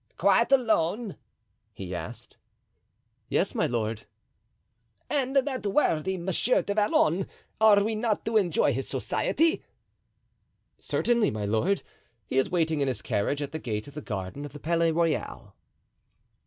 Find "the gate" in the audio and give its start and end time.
13.51-13.87